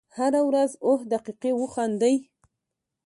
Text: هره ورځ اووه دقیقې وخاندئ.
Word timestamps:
هره 0.17 0.41
ورځ 0.49 0.71
اووه 0.85 1.03
دقیقې 1.13 1.51
وخاندئ. 1.55 2.15